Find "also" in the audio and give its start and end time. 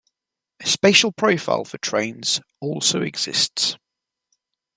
2.59-3.03